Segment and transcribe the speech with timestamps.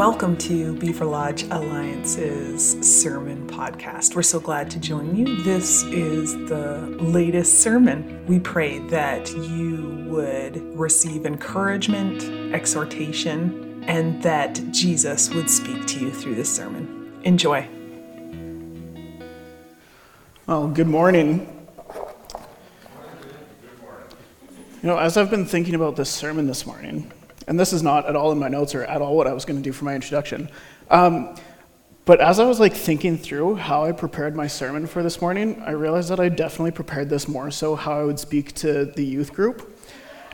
[0.00, 4.16] Welcome to Beaverlodge Alliance's sermon podcast.
[4.16, 5.42] We're so glad to join you.
[5.42, 8.24] This is the latest sermon.
[8.26, 12.22] We pray that you would receive encouragement,
[12.54, 17.20] exhortation, and that Jesus would speak to you through this sermon.
[17.24, 17.68] Enjoy.
[20.46, 21.68] Well, good morning.
[24.82, 27.12] You know, as I've been thinking about this sermon this morning,
[27.50, 29.44] and this is not at all in my notes or at all what I was
[29.44, 30.48] going to do for my introduction.
[30.88, 31.34] Um,
[32.04, 35.60] but as I was like thinking through how I prepared my sermon for this morning,
[35.66, 39.04] I realized that I definitely prepared this more so how I would speak to the
[39.04, 39.76] youth group.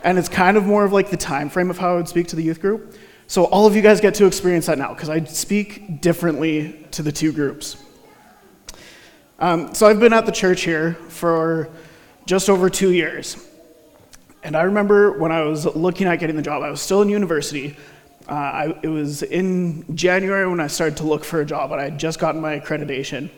[0.03, 2.27] And it's kind of more of like the time frame of how I would speak
[2.27, 2.95] to the youth group.
[3.25, 7.01] So all of you guys get to experience that now because I speak differently to
[7.01, 7.83] the two groups.
[9.39, 11.69] Um, so I've been at the church here for
[12.27, 13.43] just over two years.
[14.43, 17.09] And I remember when I was looking at getting the job, I was still in
[17.09, 17.75] university.
[18.29, 21.81] Uh, I, it was in January when I started to look for a job, and
[21.81, 23.29] I had just gotten my accreditation.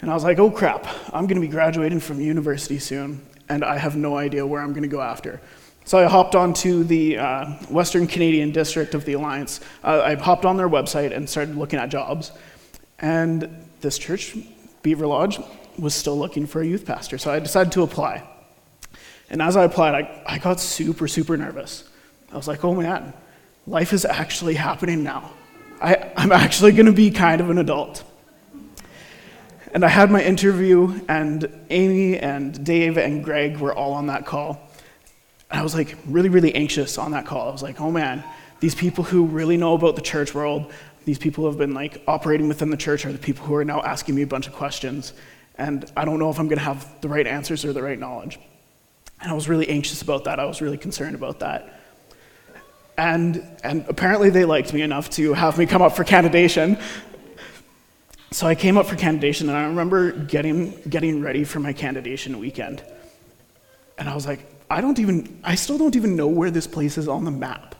[0.00, 3.64] And I was like, oh crap, I'm going to be graduating from university soon, and
[3.64, 5.40] I have no idea where I'm going to go after.
[5.84, 9.60] So I hopped onto the uh, Western Canadian District of the Alliance.
[9.82, 12.32] Uh, I hopped on their website and started looking at jobs.
[12.98, 14.36] And this church,
[14.82, 15.44] Beaverlodge,
[15.78, 18.28] was still looking for a youth pastor, so I decided to apply.
[19.32, 21.84] And as I applied, I, I got super, super nervous.
[22.30, 23.14] I was like, oh man,
[23.66, 25.32] life is actually happening now.
[25.80, 28.04] I, I'm actually going to be kind of an adult.
[29.74, 34.26] And I had my interview, and Amy and Dave and Greg were all on that
[34.26, 34.70] call.
[35.50, 37.48] And I was like really, really anxious on that call.
[37.48, 38.22] I was like, oh man,
[38.60, 40.70] these people who really know about the church world,
[41.06, 43.64] these people who have been like operating within the church are the people who are
[43.64, 45.14] now asking me a bunch of questions.
[45.56, 47.98] And I don't know if I'm going to have the right answers or the right
[47.98, 48.38] knowledge.
[49.22, 50.40] And I was really anxious about that.
[50.40, 51.80] I was really concerned about that.
[52.98, 56.78] And, and apparently they liked me enough to have me come up for candidation.
[58.32, 62.36] So I came up for candidation, and I remember getting, getting ready for my candidation
[62.40, 62.82] weekend.
[63.96, 66.98] And I was like, I don't even, I still don't even know where this place
[66.98, 67.76] is on the map.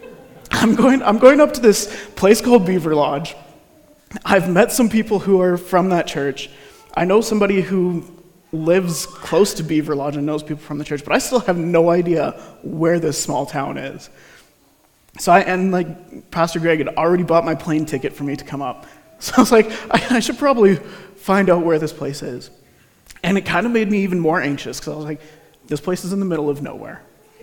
[0.50, 3.36] I'm going, I'm going up to this place called Beaverlodge.
[4.24, 6.50] I've met some people who are from that church.
[6.94, 8.19] I know somebody who
[8.52, 11.90] lives close to Beaverlodge and knows people from the church, but I still have no
[11.90, 14.10] idea where this small town is.
[15.18, 18.44] So I, and like Pastor Greg had already bought my plane ticket for me to
[18.44, 18.86] come up.
[19.22, 22.48] So I was like, I, I should probably find out where this place is.
[23.22, 25.20] And it kind of made me even more anxious because I was like,
[25.66, 27.02] this place is in the middle of nowhere.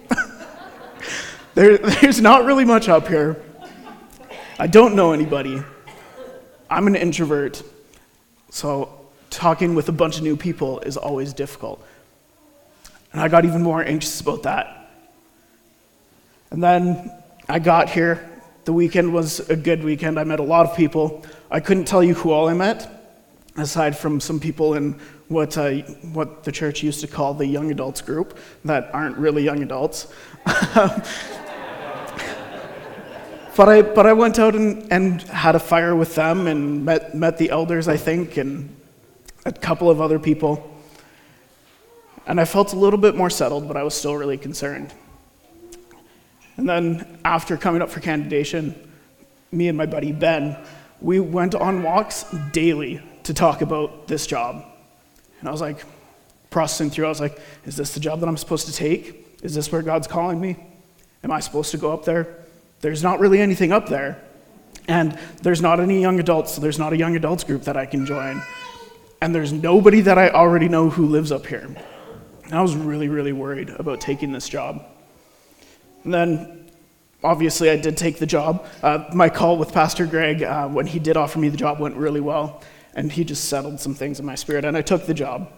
[1.53, 3.39] there, there's not really much up here.
[4.57, 5.61] I don't know anybody.
[6.67, 7.61] I'm an introvert.
[8.49, 11.85] So talking with a bunch of new people is always difficult.
[13.13, 14.91] And I got even more anxious about that.
[16.51, 17.11] And then
[17.49, 18.29] I got here.
[18.65, 20.19] The weekend was a good weekend.
[20.19, 21.25] I met a lot of people.
[21.49, 23.15] I couldn't tell you who all I met,
[23.55, 24.99] aside from some people in
[25.29, 25.71] what, uh,
[26.13, 30.13] what the church used to call the young adults group that aren't really young adults.
[33.55, 37.15] but, I, but I went out and, and had a fire with them and met,
[37.15, 38.76] met the elders, I think, and
[39.47, 40.69] a couple of other people.
[42.27, 44.93] And I felt a little bit more settled, but I was still really concerned.
[46.57, 48.75] And then after coming up for candidation,
[49.51, 50.57] me and my buddy Ben,
[50.99, 54.65] we went on walks daily to talk about this job.
[55.39, 55.85] And I was like,
[56.49, 59.37] processing through, I was like, is this the job that I'm supposed to take?
[59.43, 60.57] Is this where God's calling me?
[61.23, 62.43] Am I supposed to go up there?
[62.81, 64.21] There's not really anything up there.
[64.89, 67.85] And there's not any young adults, so there's not a young adults group that I
[67.85, 68.41] can join
[69.21, 71.67] and there's nobody that I already know who lives up here.
[72.45, 74.85] And I was really, really worried about taking this job.
[76.03, 76.69] And then,
[77.23, 78.65] obviously, I did take the job.
[78.81, 81.95] Uh, my call with Pastor Greg, uh, when he did offer me the job, went
[81.95, 82.61] really well,
[82.93, 85.51] and he just settled some things in my spirit, and I took the job.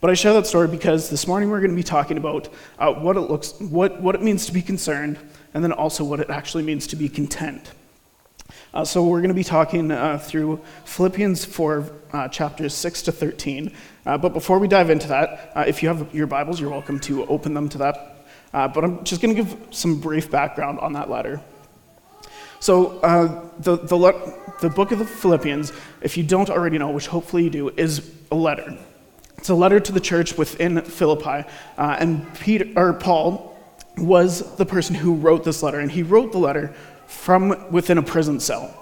[0.00, 2.92] But I share that story because this morning we're going to be talking about uh,
[2.92, 5.18] what it looks, what, what it means to be concerned,
[5.54, 7.70] and then also what it actually means to be content.
[8.74, 13.12] Uh, so we're going to be talking uh, through Philippians 4, uh, chapters 6 to
[13.12, 13.72] 13.
[14.06, 16.98] Uh, but before we dive into that, uh, if you have your Bibles, you're welcome
[17.00, 18.24] to open them to that.
[18.54, 21.40] Uh, but I'm just going to give some brief background on that letter.
[22.60, 23.00] So
[23.58, 27.44] the, the, le- the book of the Philippians, if you don't already know, which hopefully
[27.44, 28.78] you do, is a letter.
[29.36, 31.46] It's a letter to the church within Philippi.
[31.76, 33.52] and Peter, or Paul
[33.96, 36.74] was the person who wrote this letter, and he wrote the letter
[37.12, 38.78] from within a prison cell.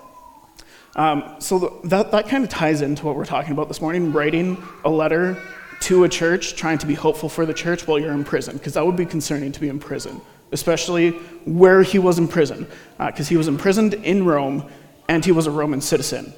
[0.97, 4.63] Um, so that, that kind of ties into what we're talking about this morning writing
[4.85, 5.41] a letter
[5.81, 8.75] to a church, trying to be hopeful for the church while you're in prison, because
[8.75, 10.21] that would be concerning to be in prison
[10.53, 11.11] especially
[11.45, 12.67] where he was in prison,
[12.99, 14.69] because uh, he was imprisoned in Rome
[15.09, 16.33] and he was a Roman citizen.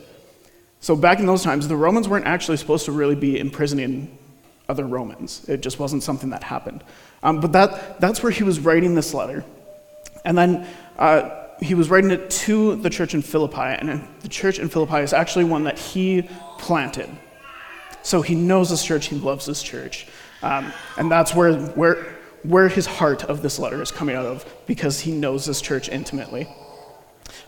[0.81, 4.19] So back in those times, the Romans weren't actually supposed to really be imprisoning
[4.69, 5.49] other Romans.
[5.49, 6.83] It just wasn't something that happened.
[7.23, 9.45] Um, but that, that's where he was writing this letter.
[10.25, 10.67] And then
[10.99, 14.99] uh, he was writing it to the church in Philippi, and the church in Philippi
[14.99, 16.29] is actually one that he
[16.59, 17.09] planted.
[18.03, 20.07] So he knows this church, he loves this church.
[20.43, 24.45] Um, and that's where, where, where his heart of this letter is coming out of,
[24.67, 26.49] because he knows this church intimately.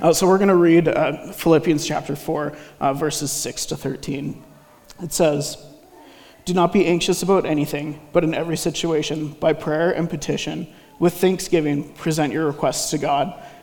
[0.01, 4.43] Uh, so we're going to read uh, Philippians chapter 4, uh, verses 6 to 13.
[5.03, 5.59] It says,
[6.45, 10.69] Do not be anxious about anything, but in every situation, by prayer and petition,
[10.99, 13.43] with thanksgiving, present your requests to God,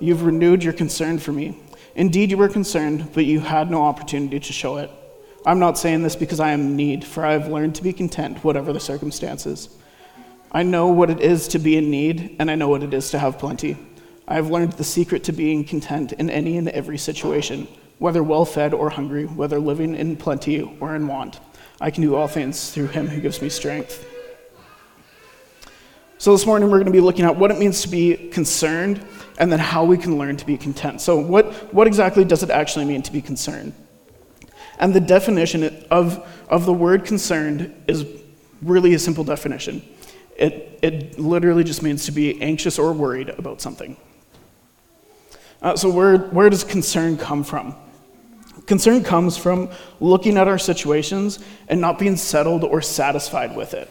[0.00, 1.58] you've renewed your concern for me.
[1.94, 4.90] Indeed, you were concerned, but you had no opportunity to show it.
[5.44, 7.92] I'm not saying this because I am in need, for I have learned to be
[7.92, 9.68] content, whatever the circumstances.
[10.52, 13.10] I know what it is to be in need, and I know what it is
[13.10, 13.76] to have plenty.
[14.26, 17.66] I have learned the secret to being content in any and every situation,
[17.98, 21.40] whether well fed or hungry, whether living in plenty or in want.
[21.80, 24.06] I can do all things through him who gives me strength.
[26.18, 29.04] So, this morning we're going to be looking at what it means to be concerned
[29.38, 31.00] and then how we can learn to be content.
[31.00, 33.72] So, what, what exactly does it actually mean to be concerned?
[34.78, 38.04] And the definition of, of the word concerned is
[38.60, 39.82] really a simple definition.
[40.36, 43.96] It, it literally just means to be anxious or worried about something.
[45.62, 47.74] Uh, so, where, where does concern come from?
[48.66, 49.70] Concern comes from
[50.00, 51.38] looking at our situations
[51.68, 53.88] and not being settled or satisfied with it.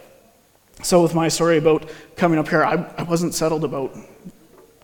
[0.83, 3.95] So, with my story about coming up here, I, I wasn't settled about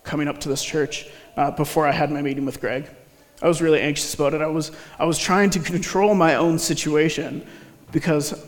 [0.03, 1.07] coming up to this church
[1.38, 2.89] uh, before I had my meeting with Greg.
[3.41, 4.41] I was really anxious about it.
[4.41, 7.45] I was, I was trying to control my own situation
[7.91, 8.45] because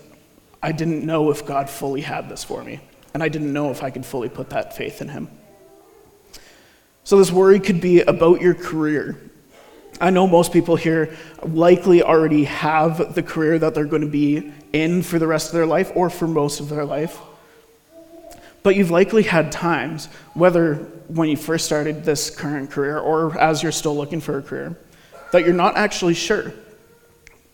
[0.64, 2.80] I didn't know if God fully had this for me,
[3.14, 5.30] and I didn't know if I could fully put that faith in Him.
[7.04, 9.20] So, this worry could be about your career.
[10.02, 14.52] I know most people here likely already have the career that they're going to be
[14.74, 17.20] in for the rest of their life or for most of their life.
[18.66, 20.78] But you've likely had times, whether
[21.08, 24.76] when you first started this current career or as you're still looking for a career,
[25.32, 26.52] that you're not actually sure,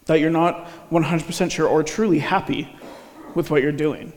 [0.05, 2.73] that you're not 100% sure or truly happy
[3.35, 4.13] with what you're doing.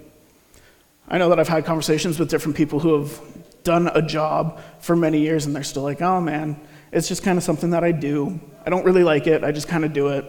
[1.09, 3.21] I know that I've had conversations with different people who have
[3.65, 6.61] done a job for many years and they're still like, oh man,
[6.93, 8.39] it's just kind of something that I do.
[8.65, 10.25] I don't really like it, I just kind of do it.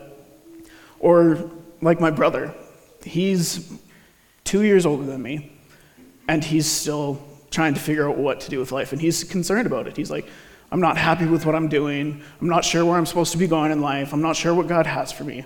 [1.00, 1.52] Or
[1.84, 2.56] like my brother,
[3.04, 3.72] he's
[4.44, 5.52] two years older than me
[6.28, 9.66] and he's still trying to figure out what to do with life and he's concerned
[9.68, 9.96] about it.
[9.96, 10.28] He's like,
[10.72, 12.22] I'm not happy with what I'm doing.
[12.42, 14.14] I'm not sure where I'm supposed to be going in life.
[14.14, 15.46] I'm not sure what God has for me.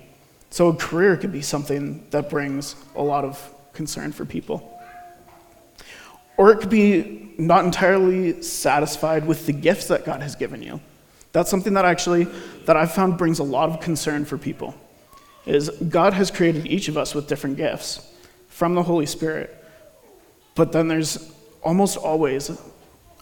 [0.49, 4.81] So, a career could be something that brings a lot of concern for people.
[6.37, 10.79] Or it could be not entirely satisfied with the gifts that God has given you.
[11.31, 12.23] That's something that actually
[12.65, 14.73] that I've found brings a lot of concern for people.
[15.45, 18.07] Is God has created each of us with different gifts
[18.47, 19.58] from the Holy Spirit.
[20.59, 21.31] But then there's
[21.63, 22.51] almost always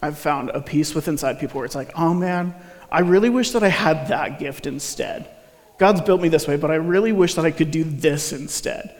[0.02, 2.52] I've found a peace with inside people where it's like, oh man,
[2.90, 5.30] I really wish that I had that gift instead.
[5.78, 8.92] God's built me this way, but I really wish that I could do this instead.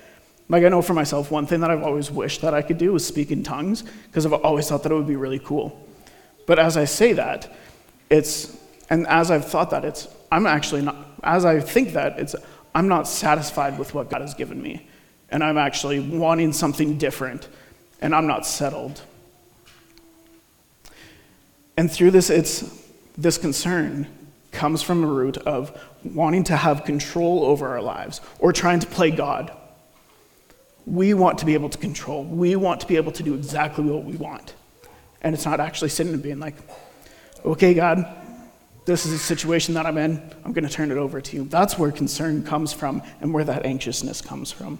[0.48, 2.92] Like, I know for myself, one thing that I've always wished that I could do
[2.92, 5.84] was speak in tongues, because I've always thought that it would be really cool.
[6.46, 7.52] But as I say that,
[8.08, 8.56] it's,
[8.88, 12.36] and as I've thought that, it's, I'm actually not, as I think that, it's,
[12.72, 14.86] I'm not satisfied with what God has given me.
[15.28, 17.48] And I'm actually wanting something different,
[18.00, 19.00] and I'm not settled.
[21.76, 22.64] And through this, it's
[23.16, 24.06] this concern
[24.50, 28.86] comes from a root of wanting to have control over our lives or trying to
[28.86, 29.52] play God.
[30.86, 32.24] We want to be able to control.
[32.24, 34.54] We want to be able to do exactly what we want.
[35.20, 36.54] And it's not actually sitting and being like,
[37.44, 38.06] okay, God,
[38.84, 40.18] this is a situation that I'm in.
[40.44, 41.44] I'm going to turn it over to you.
[41.44, 44.78] That's where concern comes from and where that anxiousness comes from.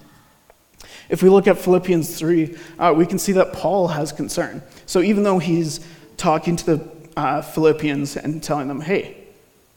[1.08, 4.62] If we look at Philippians 3, uh, we can see that Paul has concern.
[4.86, 5.80] So even though he's
[6.16, 9.16] talking to the uh, Philippians and telling them, hey,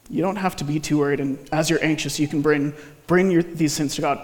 [0.10, 2.74] you don't have to be too worried, and as you're anxious, you can bring,
[3.08, 4.20] bring your, these sins to God.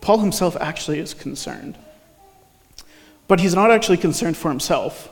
[0.00, 1.78] Paul himself actually is concerned.
[3.28, 5.08] But he's not actually concerned for himself.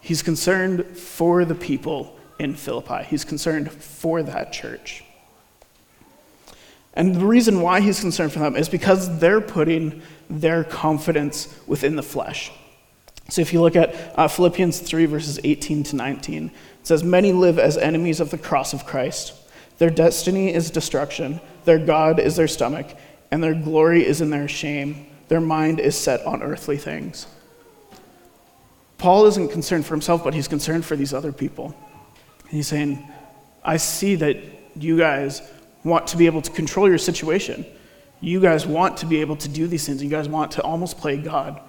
[0.00, 5.04] He's concerned for the people in Philippi, he's concerned for that church.
[6.94, 11.96] And the reason why he's concerned for them is because they're putting their confidence within
[11.96, 12.50] the flesh.
[13.30, 16.52] So if you look at uh, Philippians 3, verses 18 to 19, it
[16.82, 19.32] says, Many live as enemies of the cross of Christ.
[19.78, 22.86] Their destiny is destruction, their God is their stomach,
[23.30, 25.06] and their glory is in their shame.
[25.28, 27.26] Their mind is set on earthly things.
[28.98, 31.74] Paul isn't concerned for himself, but he's concerned for these other people.
[32.48, 33.06] He's saying,
[33.64, 34.36] I see that
[34.76, 35.42] you guys
[35.82, 37.64] want to be able to control your situation.
[38.24, 40.02] You guys want to be able to do these things.
[40.02, 41.60] You guys want to almost play God.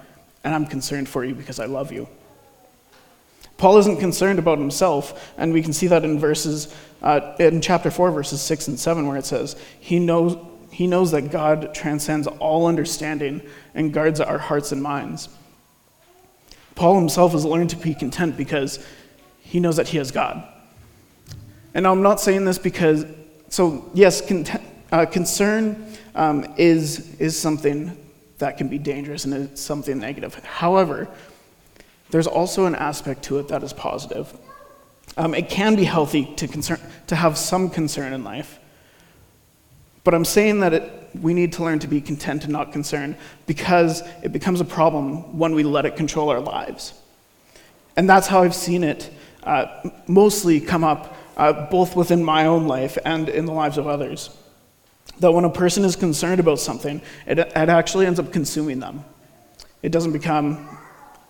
[0.42, 2.08] And I'm concerned for you because I love you.
[3.58, 7.90] Paul isn't concerned about himself, and we can see that in verses uh, in chapter
[7.90, 10.36] 4, verses 6 and 7, where it says, he knows,
[10.70, 13.42] he knows that God transcends all understanding
[13.74, 15.28] and guards our hearts and minds.
[16.74, 18.84] Paul himself has learned to be content because
[19.40, 20.46] he knows that he has God.
[21.74, 23.04] And I'm not saying this because,
[23.50, 24.22] so yes,
[24.90, 25.86] uh, concern
[26.16, 27.96] um, is, is something
[28.38, 30.34] that can be dangerous and it's something negative.
[30.44, 31.08] However,
[32.10, 34.36] there's also an aspect to it that is positive.
[35.16, 38.58] Um, it can be healthy to, concern, to have some concern in life.
[40.04, 43.16] But I'm saying that it, we need to learn to be content and not concerned
[43.46, 46.94] because it becomes a problem when we let it control our lives.
[47.96, 49.10] And that's how I've seen it
[49.42, 53.86] uh, mostly come up uh, both within my own life and in the lives of
[53.86, 54.30] others.
[55.20, 59.04] That when a person is concerned about something, it, it actually ends up consuming them.
[59.82, 60.68] It doesn't become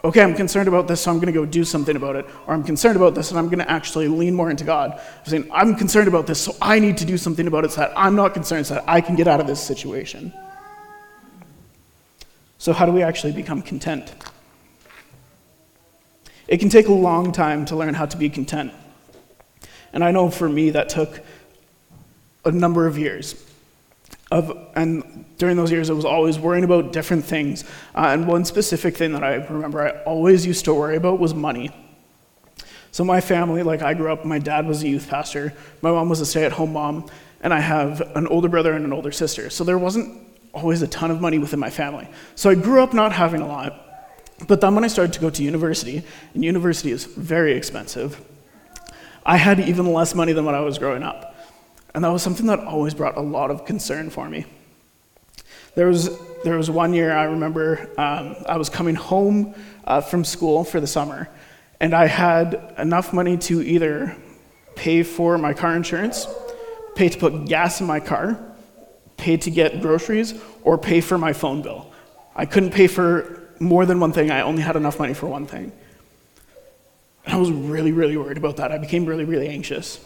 [0.07, 2.27] okay, I'm concerned about this, so I'm going to go do something about it.
[2.47, 4.93] Or I'm concerned about this, and I'm going to actually lean more into God.
[4.93, 7.81] I'm saying, I'm concerned about this, so I need to do something about it so
[7.81, 10.33] that I'm not concerned, so that I can get out of this situation.
[12.59, 14.15] So, how do we actually become content?
[16.49, 18.73] It can take a long time to learn how to be content.
[19.93, 21.21] And I know for me that took
[22.45, 23.45] a number of years.
[24.31, 27.65] Of, and during those years, I was always worrying about different things.
[27.95, 31.33] Uh, and one specific thing that I remember I always used to worry about was
[31.33, 31.71] money.
[32.91, 35.53] So, my family, like I grew up, my dad was a youth pastor,
[35.83, 37.09] my mom was a stay at home mom,
[37.43, 39.51] and I have an older brother and an older sister.
[39.51, 42.09] So, there wasn't always a ton of money within my family.
[42.35, 43.83] So, I grew up not having a lot.
[44.49, 46.03] But then when I started to go to university,
[46.35, 48.21] and university is very expensive,
[49.25, 51.36] I had even less money than when I was growing up.
[51.97, 54.45] And that was something that always brought a lot of concern for me.
[55.77, 56.11] There was,
[56.45, 59.55] there was one year I remember um, I was coming home
[59.87, 61.27] uh, from school for the summer,
[61.81, 64.15] and I had enough money to either
[64.75, 66.27] pay for my car insurance,
[66.97, 68.39] pay to put gas in my car,
[69.17, 70.35] pay to get groceries,
[70.65, 71.91] or pay for my phone bill.
[72.35, 75.47] I couldn't pay for more than one thing, I only had enough money for one
[75.47, 75.73] thing.
[77.25, 78.71] And I was really, really worried about that.
[78.71, 79.99] I became really, really anxious.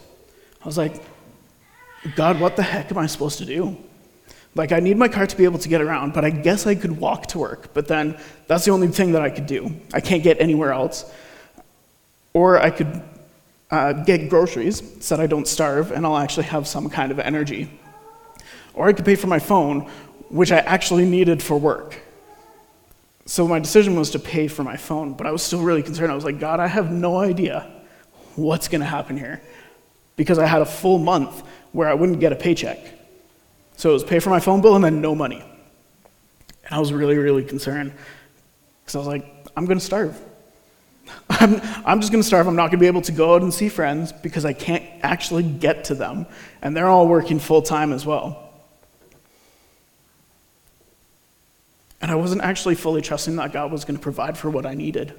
[0.63, 1.03] I was like,
[2.17, 3.77] God, what the heck am I supposed to do?
[4.55, 6.75] Like, I need my car to be able to get around, but I guess I
[6.75, 7.73] could walk to work.
[7.73, 9.77] But then that's the only thing that I could do.
[9.93, 11.05] I can't get anywhere else.
[12.33, 13.03] Or I could
[13.71, 17.21] uh, get groceries so that I don't starve and I'll actually have some kind of
[17.21, 17.71] energy.
[18.75, 19.83] Or I could pay for my phone,
[20.31, 22.01] which I actually needed for work.
[23.27, 26.11] So my decision was to pay for my phone, but I was still really concerned.
[26.11, 27.71] I was like, God, I have no idea
[28.35, 29.41] what's going to happen here
[30.17, 32.79] because I had a full month where I wouldn't get a paycheck.
[33.77, 35.43] So it was pay for my phone bill and then no money.
[36.65, 37.93] And I was really, really concerned
[38.83, 39.25] because I was like,
[39.57, 40.21] I'm going to starve.
[41.31, 42.47] I'm, I'm just going to starve.
[42.47, 44.85] I'm not going to be able to go out and see friends because I can't
[45.03, 46.27] actually get to them.
[46.63, 48.51] And they're all working full time as well.
[52.01, 54.75] And I wasn't actually fully trusting that God was going to provide for what I
[54.75, 55.15] needed.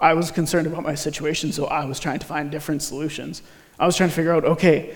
[0.00, 3.42] I was concerned about my situation, so I was trying to find different solutions.
[3.80, 4.94] I was trying to figure out okay,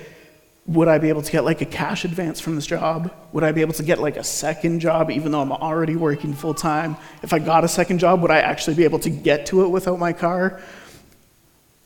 [0.67, 3.12] would I be able to get like a cash advance from this job?
[3.33, 6.35] Would I be able to get like a second job even though I'm already working
[6.35, 6.97] full time?
[7.23, 9.69] If I got a second job, would I actually be able to get to it
[9.69, 10.61] without my car?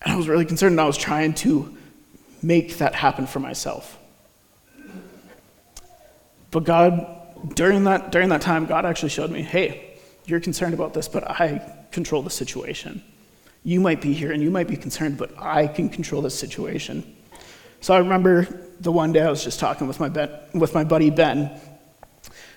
[0.03, 1.77] And I was really concerned and I was trying to
[2.43, 3.99] make that happen for myself.
[6.51, 10.95] But God, during that, during that time, God actually showed me hey, you're concerned about
[10.95, 13.03] this, but I control the situation.
[13.69, 17.05] You might be here and you might be concerned, but I can control this situation.
[17.83, 18.45] So I remember
[18.81, 21.61] the one day I was just talking with my, ben, with my buddy Ben,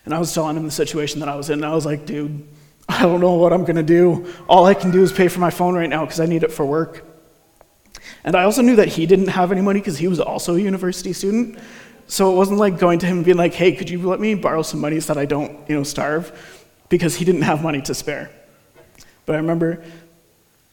[0.05, 2.05] and I was telling him the situation that I was in, and I was like,
[2.05, 2.47] dude,
[2.87, 4.33] I don't know what I'm gonna do.
[4.47, 6.51] All I can do is pay for my phone right now because I need it
[6.53, 7.05] for work.
[8.23, 10.59] And I also knew that he didn't have any money because he was also a
[10.61, 11.59] university student.
[12.07, 14.33] So it wasn't like going to him and being like, hey, could you let me
[14.35, 16.31] borrow some money so that I don't, you know, starve?
[16.87, 18.31] Because he didn't have money to spare.
[19.25, 19.83] But I remember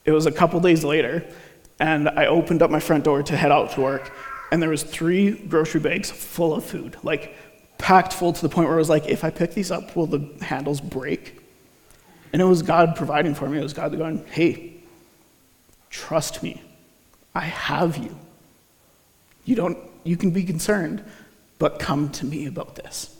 [0.08, 1.22] It was a couple days later,
[1.78, 4.10] and I opened up my front door to head out to work,
[4.50, 7.36] and there was three grocery bags full of food, like
[7.76, 10.06] packed full to the point where I was like, if I pick these up, will
[10.06, 11.38] the handles break?
[12.32, 13.58] And it was God providing for me.
[13.58, 14.76] It was God going, hey,
[15.90, 16.62] trust me.
[17.34, 18.16] I have you.
[19.44, 21.04] You don't you can be concerned,
[21.58, 23.14] but come to me about this.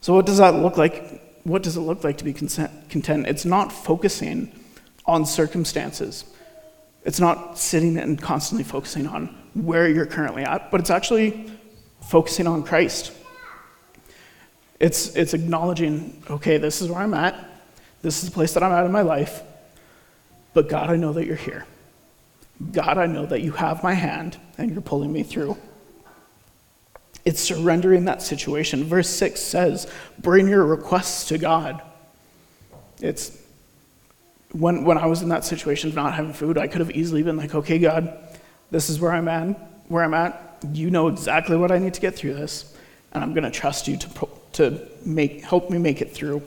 [0.00, 1.25] So what does that look like?
[1.46, 3.28] What does it look like to be content?
[3.28, 4.50] It's not focusing
[5.04, 6.24] on circumstances.
[7.04, 11.48] It's not sitting and constantly focusing on where you're currently at, but it's actually
[12.00, 13.12] focusing on Christ.
[14.80, 17.36] It's, it's acknowledging, okay, this is where I'm at.
[18.02, 19.40] This is the place that I'm at in my life.
[20.52, 21.64] But God, I know that you're here.
[22.72, 25.56] God, I know that you have my hand and you're pulling me through.
[27.26, 28.84] It's surrendering that situation.
[28.84, 29.90] Verse 6 says,
[30.20, 31.82] Bring your requests to God.
[33.00, 33.36] It's
[34.52, 37.24] when, when I was in that situation of not having food, I could have easily
[37.24, 38.16] been like, okay, God,
[38.70, 40.58] this is where I'm at, where I'm at.
[40.72, 42.76] You know exactly what I need to get through this,
[43.12, 46.42] and I'm going to trust you to, to make, help me make it through.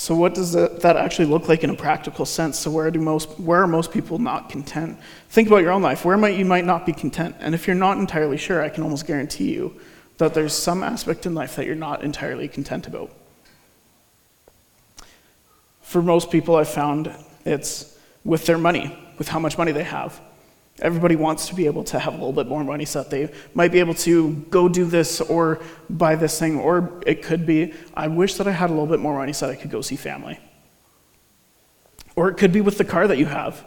[0.00, 2.58] So, what does that, actually look like in a practical sense?
[2.58, 4.98] So, where, do most, where are most people not content?
[5.28, 6.06] Think about your own life.
[6.06, 7.36] Where might you might not be content?
[7.38, 9.78] And if you're not entirely sure, I can almost guarantee you
[10.16, 13.12] that there's some aspect in life that you're not entirely content about.
[15.82, 17.14] For most people, I've found
[17.44, 20.18] it's with their money, with how much money they have.
[20.80, 23.32] Everybody wants to be able to have a little bit more money so that they
[23.54, 25.60] might be able to go do this or
[25.90, 29.00] buy this thing, or it could be, I wish that I had a little bit
[29.00, 30.38] more money so that I could go see family.
[32.16, 33.64] Or it could be with the car that you have.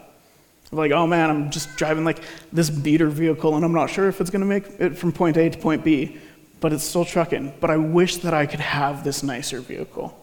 [0.72, 2.20] Like, oh man, I'm just driving like
[2.52, 5.36] this beater vehicle and I'm not sure if it's going to make it from point
[5.36, 6.18] A to point B,
[6.60, 7.54] but it's still trucking.
[7.60, 10.20] But I wish that I could have this nicer vehicle.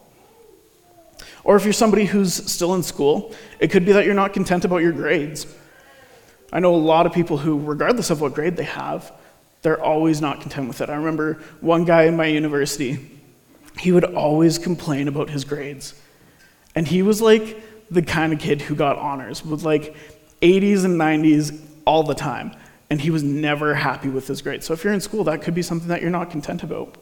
[1.44, 4.64] Or if you're somebody who's still in school, it could be that you're not content
[4.64, 5.46] about your grades.
[6.52, 9.10] I know a lot of people who, regardless of what grade they have,
[9.62, 10.90] they're always not content with it.
[10.90, 13.10] I remember one guy in my university,
[13.78, 15.94] he would always complain about his grades.
[16.74, 19.94] And he was like the kind of kid who got honors with like
[20.42, 22.54] 80s and 90s all the time.
[22.90, 24.66] And he was never happy with his grades.
[24.66, 26.96] So if you're in school, that could be something that you're not content about.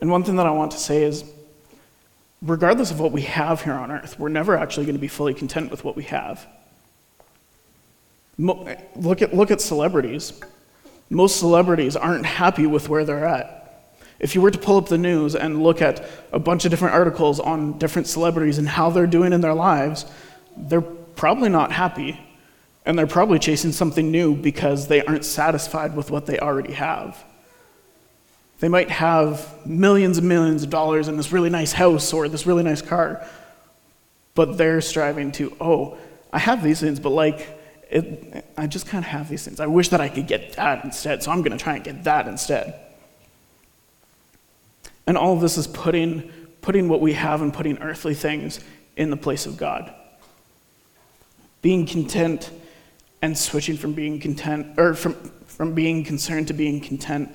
[0.00, 1.24] And one thing that I want to say is
[2.42, 5.34] regardless of what we have here on earth, we're never actually going to be fully
[5.34, 6.46] content with what we have.
[8.38, 10.38] Look at, look at celebrities.
[11.08, 13.92] Most celebrities aren't happy with where they're at.
[14.18, 16.94] If you were to pull up the news and look at a bunch of different
[16.94, 20.06] articles on different celebrities and how they're doing in their lives,
[20.56, 22.20] they're probably not happy.
[22.84, 27.22] And they're probably chasing something new because they aren't satisfied with what they already have.
[28.58, 32.46] They might have millions and millions of dollars in this really nice house or this
[32.46, 33.26] really nice car,
[34.34, 35.98] but they're striving to, oh,
[36.32, 37.46] I have these things, but like,
[37.90, 39.60] it, I just can't have these things.
[39.60, 42.04] I wish that I could get that instead, so I'm going to try and get
[42.04, 42.74] that instead.
[45.06, 48.60] And all of this is putting, putting what we have and putting earthly things
[48.96, 49.94] in the place of God.
[51.62, 52.50] Being content
[53.22, 55.14] and switching from being content, or from,
[55.46, 57.34] from being concerned to being content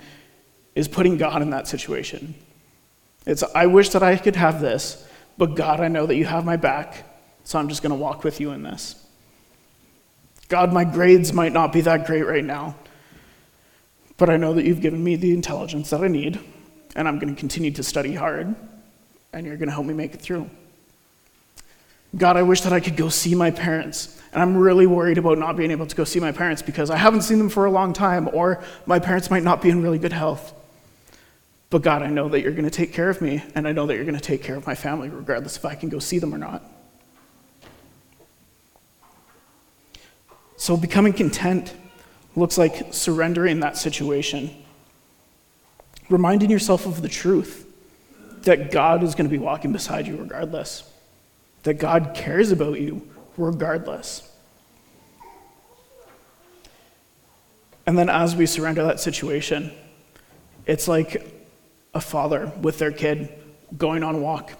[0.76, 2.36] is putting God in that situation.
[3.26, 5.08] It's, I wish that I could have this,
[5.38, 7.04] but God, I know that you have my back,
[7.44, 8.96] so I'm just going to walk with you in this.
[10.50, 12.76] God, my grades might not be that great right now,
[14.18, 16.40] but I know that you've given me the intelligence that I need,
[16.96, 18.56] and I'm going to continue to study hard,
[19.34, 20.50] and you're going to help me make it through.
[22.18, 24.22] God, I wish that I could go see my parents.
[24.34, 26.98] And I'm really worried about not being able to go see my parents because I
[26.98, 30.00] haven't seen them for a long time, or my parents might not be in really
[30.00, 30.54] good health.
[31.72, 33.88] But God, I know that you're going to take care of me, and I know
[33.88, 36.20] that you're going to take care of my family, regardless if I can go see
[36.20, 36.62] them or not.
[40.58, 41.74] So, becoming content
[42.36, 44.54] looks like surrendering that situation,
[46.10, 47.66] reminding yourself of the truth
[48.42, 50.84] that God is going to be walking beside you regardless,
[51.64, 53.08] that God cares about you
[53.38, 54.30] regardless.
[57.88, 59.72] And then, as we surrender that situation,
[60.66, 61.41] it's like
[61.94, 63.30] a father with their kid
[63.78, 64.54] going on a walk.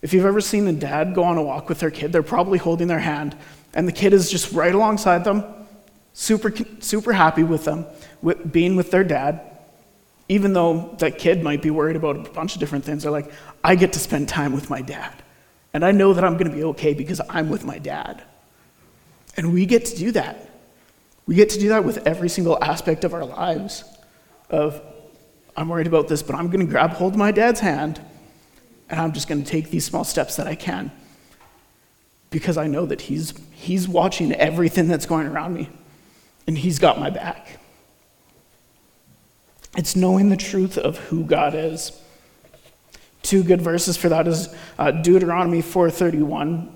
[0.00, 2.58] If you've ever seen a dad go on a walk with their kid, they're probably
[2.58, 3.36] holding their hand,
[3.74, 5.44] and the kid is just right alongside them,
[6.12, 7.86] super, super happy with them,
[8.20, 9.40] with being with their dad,
[10.28, 13.02] even though that kid might be worried about a bunch of different things.
[13.02, 13.30] They're like,
[13.62, 15.22] I get to spend time with my dad,
[15.72, 18.22] and I know that I'm going to be okay because I'm with my dad.
[19.36, 20.50] And we get to do that.
[21.26, 23.84] We get to do that with every single aspect of our lives.
[24.52, 24.82] of
[25.56, 28.00] I'm worried about this, but I'm going to grab hold of my dad's hand
[28.88, 30.90] and I'm just going to take these small steps that I can
[32.30, 35.68] because I know that he's, he's watching everything that's going around me
[36.46, 37.58] and he's got my back.
[39.76, 41.98] It's knowing the truth of who God is.
[43.22, 46.68] Two good verses for that is uh, Deuteronomy 4:31,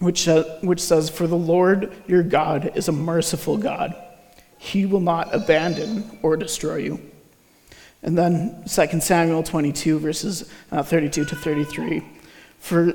[0.00, 3.94] which, uh, which says, "For the Lord your God is a merciful God;
[4.58, 7.09] He will not abandon or destroy you."
[8.02, 12.02] And then 2 Samuel 22, verses uh, 32 to 33.
[12.58, 12.92] For,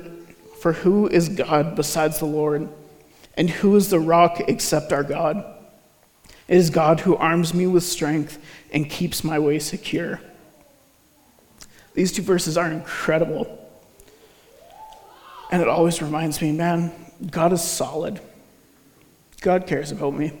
[0.60, 2.68] for who is God besides the Lord?
[3.36, 5.44] And who is the rock except our God?
[6.48, 8.38] It is God who arms me with strength
[8.72, 10.20] and keeps my way secure.
[11.94, 13.62] These two verses are incredible.
[15.50, 16.92] And it always reminds me, man,
[17.30, 18.20] God is solid.
[19.40, 20.32] God cares about me.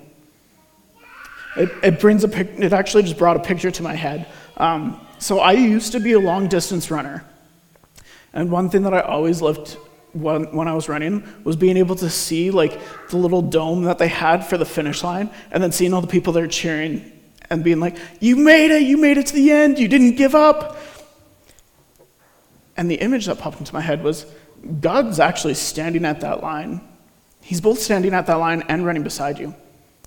[1.56, 4.26] It, it brings a it actually just brought a picture to my head.
[4.56, 7.24] Um, so I used to be a long distance runner.
[8.32, 9.76] And one thing that I always loved
[10.12, 13.98] when, when I was running was being able to see like the little dome that
[13.98, 17.12] they had for the finish line and then seeing all the people there cheering
[17.50, 20.34] and being like, You made it, you made it to the end, you didn't give
[20.34, 20.78] up.
[22.76, 24.26] And the image that popped into my head was
[24.80, 26.80] God's actually standing at that line.
[27.40, 29.54] He's both standing at that line and running beside you.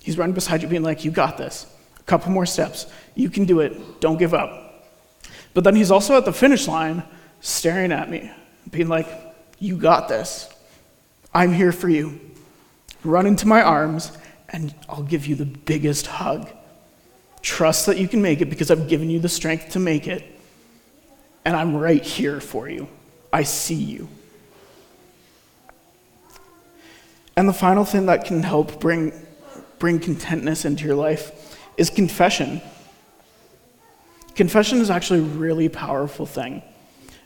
[0.01, 1.65] He's running beside you, being like, You got this.
[2.09, 2.87] Couple more steps.
[3.13, 4.01] You can do it.
[4.01, 4.83] Don't give up.
[5.53, 7.03] But then he's also at the finish line,
[7.39, 8.31] staring at me,
[8.71, 9.07] being like,
[9.59, 10.49] You got this.
[11.35, 12.19] I'm here for you.
[13.03, 14.11] Run into my arms,
[14.49, 16.49] and I'll give you the biggest hug.
[17.43, 20.23] Trust that you can make it because I've given you the strength to make it.
[21.45, 22.87] And I'm right here for you.
[23.31, 24.09] I see you.
[27.37, 29.13] And the final thing that can help bring,
[29.77, 31.38] bring contentness into your life
[31.79, 32.61] is confession.
[34.35, 36.61] Confession is actually a really powerful thing.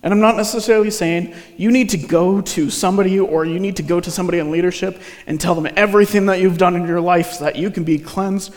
[0.03, 3.83] And I'm not necessarily saying you need to go to somebody or you need to
[3.83, 7.33] go to somebody in leadership and tell them everything that you've done in your life
[7.33, 8.53] so that you can be cleansed.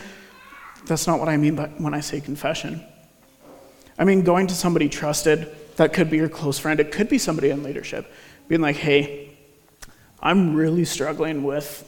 [0.85, 2.83] That's not what I mean by when I say confession.
[3.97, 7.17] I mean going to somebody trusted that could be your close friend, it could be
[7.17, 8.11] somebody in leadership,
[8.47, 9.37] being like, hey,
[10.21, 11.83] I'm really struggling with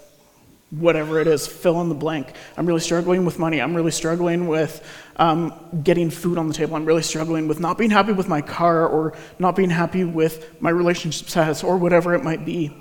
[0.71, 2.34] whatever it is, fill in the blank.
[2.55, 3.60] I'm really struggling with money.
[3.60, 5.53] I'm really struggling with um,
[5.84, 6.75] getting food on the table.
[6.75, 10.62] I'm really struggling with not being happy with my car or not being happy with
[10.62, 12.75] my relationship status or whatever it might be.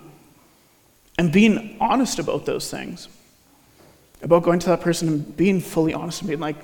[1.16, 3.09] And being honest about those things.
[4.20, 6.57] About going to that person and being fully honest and being like,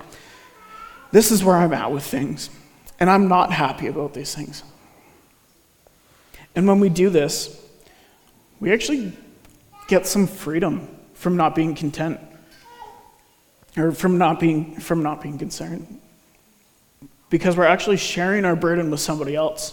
[1.10, 2.50] this is where I'm at with things.
[3.00, 4.62] And I'm not happy about these things.
[6.54, 7.60] And when we do this,
[8.60, 9.16] we actually
[9.88, 10.93] get some freedom
[11.24, 12.20] from not being content
[13.78, 15.98] or from not being from not being concerned.
[17.30, 19.72] Because we're actually sharing our burden with somebody else.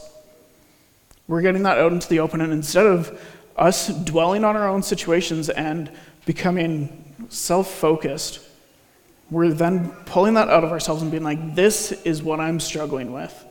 [1.27, 3.21] We're getting that out into the open and instead of
[3.57, 5.91] us dwelling on our own situations and
[6.25, 8.47] becoming self-focused
[9.29, 13.11] we're then pulling that out of ourselves and being like this is what i'm struggling
[13.11, 13.45] with.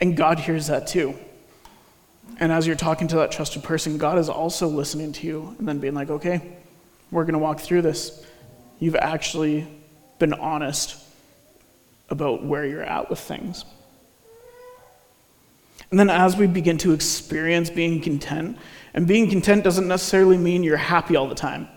[0.00, 1.14] And god hears that too.
[2.40, 5.66] And as you're talking to that trusted person, God is also listening to you and
[5.66, 6.56] then being like, okay,
[7.10, 8.24] we're going to walk through this.
[8.78, 9.66] You've actually
[10.18, 10.96] been honest
[12.10, 13.64] about where you're at with things.
[15.90, 18.58] And then as we begin to experience being content,
[18.94, 21.68] and being content doesn't necessarily mean you're happy all the time.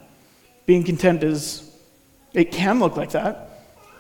[0.66, 1.70] Being content is,
[2.34, 3.50] it can look like that.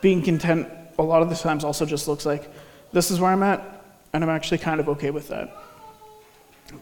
[0.02, 0.68] Being content
[1.00, 2.50] a lot of the times also just looks like,
[2.92, 5.56] this is where I'm at, and I'm actually kind of okay with that.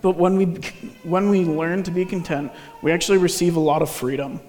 [0.01, 0.45] But when we,
[1.03, 4.39] when we learn to be content, we actually receive a lot of freedom.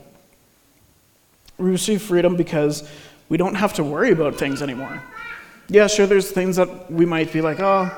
[1.59, 2.88] We receive freedom because
[3.29, 5.03] we don't have to worry about things anymore.
[5.68, 7.90] Yeah, sure, there's things that we might be like, oh,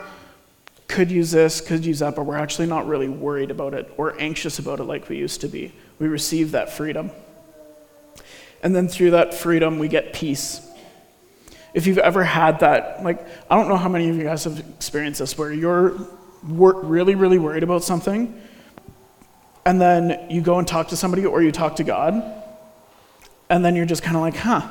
[0.89, 4.19] could use this, could use that, but we're actually not really worried about it or
[4.21, 5.73] anxious about it like we used to be.
[5.99, 7.11] We receive that freedom.
[8.63, 10.61] And then through that freedom, we get peace.
[11.73, 14.59] If you've ever had that, like, I don't know how many of you guys have
[14.59, 15.97] experienced this, where you're
[16.43, 18.41] really, really worried about something,
[19.65, 22.23] and then you go and talk to somebody or you talk to God,
[23.49, 24.67] and then you're just kind of like, huh,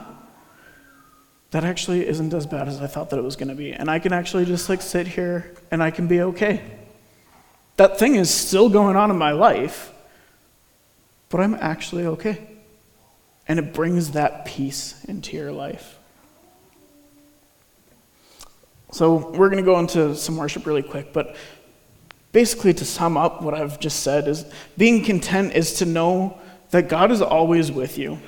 [1.51, 3.73] that actually isn't as bad as I thought that it was going to be.
[3.73, 6.62] And I can actually just like sit here and I can be okay.
[7.75, 9.91] That thing is still going on in my life,
[11.29, 12.47] but I'm actually okay.
[13.47, 15.97] And it brings that peace into your life.
[18.93, 21.38] So, we're going to go into some worship really quick, but
[22.32, 24.46] Basically, to sum up what I've just said, is
[24.78, 26.39] being content is to know
[26.70, 28.20] that God is always with you.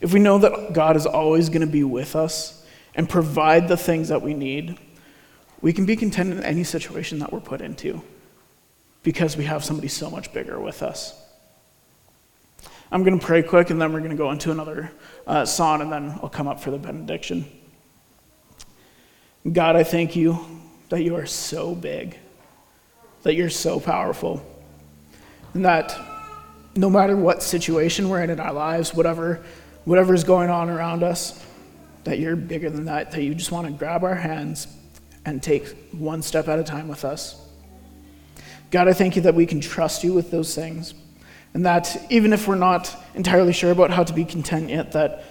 [0.00, 2.62] If we know that God is always going to be with us,
[2.94, 4.78] and provide the things that we need,
[5.60, 8.02] we can be content in any situation that we're put into
[9.02, 11.18] because we have somebody so much bigger with us.
[12.90, 14.92] I'm going to pray quick and then we're going to go into another
[15.26, 17.46] uh, song and then I'll come up for the benediction.
[19.50, 20.38] God, I thank you
[20.90, 22.18] that you are so big,
[23.22, 24.44] that you're so powerful,
[25.54, 25.98] and that
[26.74, 29.42] no matter what situation we're in in our lives, whatever
[29.84, 31.44] whatever is going on around us,
[32.04, 34.68] that you're bigger than that, that you just want to grab our hands
[35.24, 37.40] and take one step at a time with us.
[38.70, 40.94] God, I thank you that we can trust you with those things,
[41.54, 45.24] and that even if we're not entirely sure about how to be content yet, that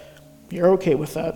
[0.49, 1.34] you're okay with that,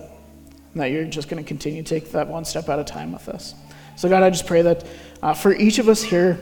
[0.74, 3.12] and that you're just going to continue to take that one step at a time
[3.12, 3.56] with us.
[3.96, 4.86] So, God, I just pray that
[5.22, 6.38] uh, for each of us here,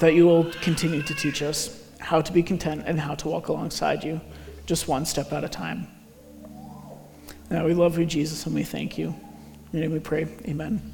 [0.00, 3.48] that you will continue to teach us how to be content and how to walk
[3.48, 4.20] alongside you,
[4.66, 5.88] just one step at a time.
[7.50, 9.08] Now, we love you, Jesus, and we thank you.
[9.72, 10.26] In your name we pray.
[10.46, 10.92] Amen.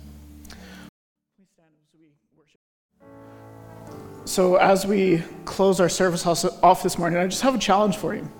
[4.24, 8.14] So, as we close our service off this morning, I just have a challenge for
[8.14, 8.30] you.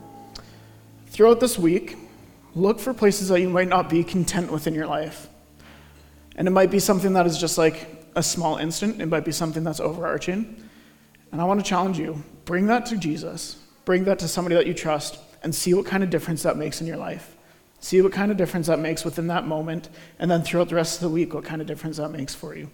[1.07, 1.97] Throughout this week,
[2.55, 5.29] look for places that you might not be content with in your life.
[6.37, 9.33] And it might be something that is just like a small instant, it might be
[9.33, 10.63] something that's overarching.
[11.33, 14.67] And I want to challenge you bring that to Jesus, bring that to somebody that
[14.67, 17.37] you trust, and see what kind of difference that makes in your life.
[17.81, 20.97] See what kind of difference that makes within that moment, and then throughout the rest
[20.97, 22.71] of the week, what kind of difference that makes for you.